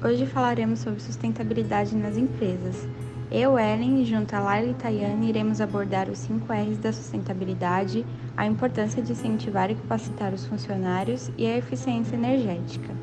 [0.00, 2.86] Hoje falaremos sobre sustentabilidade nas empresas.
[3.32, 8.06] Eu, Ellen, junto a Laila e Tayane, iremos abordar os 5 R's da sustentabilidade,
[8.36, 12.94] a importância de incentivar e capacitar os funcionários e a eficiência energética.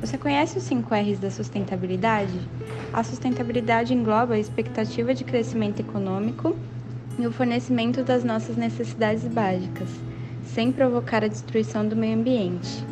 [0.00, 2.40] Você conhece os 5 R's da sustentabilidade?
[2.94, 6.56] A sustentabilidade engloba a expectativa de crescimento econômico
[7.18, 9.90] e o fornecimento das nossas necessidades básicas,
[10.46, 12.90] sem provocar a destruição do meio ambiente.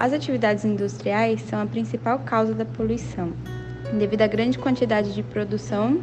[0.00, 3.34] As atividades industriais são a principal causa da poluição,
[3.98, 6.00] devido à grande quantidade de produção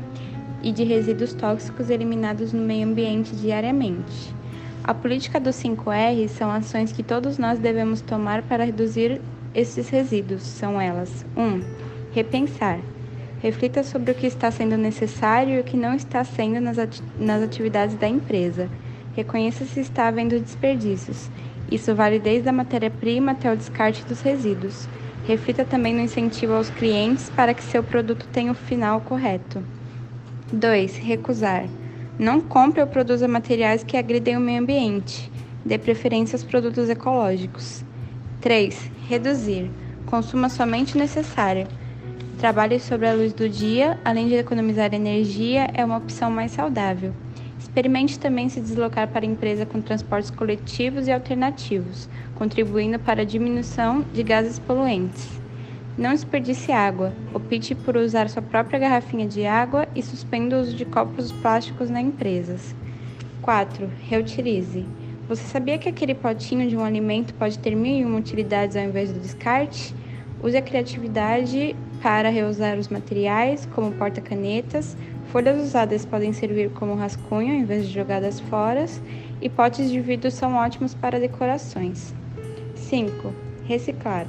[0.61, 4.31] e de resíduos tóxicos eliminados no meio ambiente diariamente.
[4.83, 9.19] A política dos 5R são ações que todos nós devemos tomar para reduzir
[9.55, 10.43] esses resíduos.
[10.43, 11.41] São elas: 1.
[11.41, 11.63] Um,
[12.13, 12.79] repensar.
[13.41, 17.01] Reflita sobre o que está sendo necessário e o que não está sendo nas, ati
[17.19, 18.69] nas atividades da empresa.
[19.15, 21.31] Reconheça se está havendo desperdícios
[21.71, 24.87] isso vale desde a matéria-prima até o descarte dos resíduos.
[25.25, 29.61] Reflita também no incentivo aos clientes para que seu produto tenha o final correto.
[30.53, 30.97] 2.
[30.97, 31.65] Recusar.
[32.17, 35.29] Não compre ou produza materiais que agridem o meio ambiente.
[35.65, 37.83] Dê preferência aos produtos ecológicos.
[38.39, 38.89] 3.
[39.09, 39.69] Reduzir.
[40.05, 41.67] Consuma somente o necessário.
[42.39, 47.13] Trabalhe sobre a luz do dia, além de economizar energia, é uma opção mais saudável.
[47.77, 53.23] Experimente também se deslocar para a empresa com transportes coletivos e alternativos, contribuindo para a
[53.23, 55.39] diminuição de gases poluentes.
[55.95, 57.13] Não desperdice água.
[57.35, 61.87] Opte por usar sua própria garrafinha de água e suspenda o uso de copos plásticos
[61.87, 62.75] na empresas.
[63.43, 63.87] 4.
[64.09, 64.83] Reutilize.
[65.29, 68.85] Você sabia que aquele potinho de um alimento pode ter mil e uma utilidades ao
[68.85, 69.93] invés do descarte?
[70.41, 74.95] Use a criatividade para reusar os materiais, como porta-canetas,
[75.31, 78.85] Folhas usadas podem servir como rascunho em vez de jogadas fora,
[79.41, 82.13] e potes de vidro são ótimos para decorações.
[82.75, 83.33] 5.
[83.65, 84.25] Reciclar.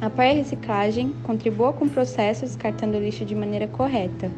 [0.00, 4.28] Apoie a reciclagem, contribua com o processo descartando o lixo de maneira correta.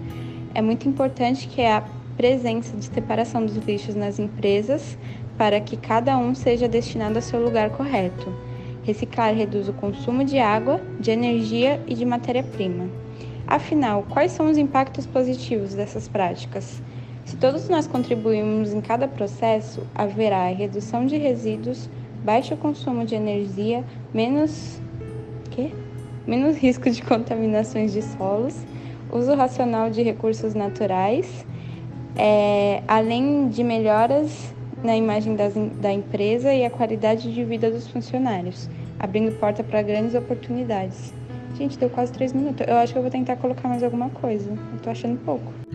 [0.54, 1.82] É muito importante que a
[2.14, 4.98] presença de separação dos lixos nas empresas
[5.38, 8.32] para que cada um seja destinado a seu lugar correto.
[8.86, 12.88] Reciclar reduz o consumo de água, de energia e de matéria-prima.
[13.44, 16.80] Afinal, quais são os impactos positivos dessas práticas?
[17.24, 21.90] Se todos nós contribuirmos em cada processo, haverá redução de resíduos,
[22.24, 24.80] baixo consumo de energia, menos
[25.50, 25.72] quê?
[26.24, 28.54] menos risco de contaminações de solos,
[29.12, 31.44] uso racional de recursos naturais,
[32.14, 37.88] é, além de melhoras na imagem das, da empresa e a qualidade de vida dos
[37.88, 41.12] funcionários, abrindo porta para grandes oportunidades.
[41.56, 42.66] Gente, deu quase três minutos.
[42.66, 44.50] Eu acho que eu vou tentar colocar mais alguma coisa.
[44.50, 45.65] Eu tô achando pouco.